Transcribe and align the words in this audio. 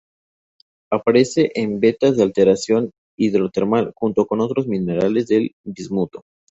Aparece 0.91 1.51
en 1.53 1.79
vetas 1.79 2.17
de 2.17 2.23
alteración 2.23 2.89
hidrotermal 3.19 3.91
junto 3.95 4.25
con 4.25 4.41
otros 4.41 4.65
minerales 4.65 5.27
del 5.27 5.51
bismuto. 5.63 6.23